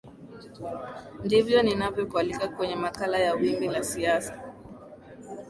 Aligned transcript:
ndivyo 1.25 1.57
ninavyo 1.61 2.03
kualika 2.11 2.47
kwenye 2.55 2.75
makala 2.75 3.17
ya 3.19 3.33
wimbi 3.33 3.67
la 3.67 3.83
siasa 3.83 4.33